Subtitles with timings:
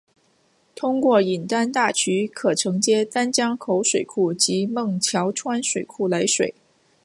[0.73, 6.55] 通过引丹大渠可承接丹江口水库及孟桥川水库来水。